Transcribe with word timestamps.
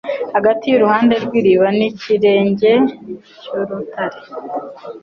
hagati 0.35 0.63
yuruhande 0.67 1.15
rwiriba 1.23 1.67
nikirenge 1.77 2.71
cyurutare 3.41 4.19